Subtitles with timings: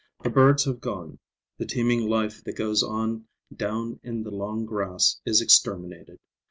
[0.23, 1.19] The birds have gone.
[1.59, 6.17] The teeming life that goes on down in the long grass is exterminated.